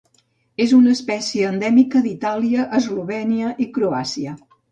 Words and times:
És 0.63 0.71
una 0.77 0.93
espècie 0.99 1.49
endèmica 1.49 2.01
d'Itàlia, 2.07 2.65
Eslovènia 2.79 3.55
i 3.67 3.71
Croàcia. 3.79 4.37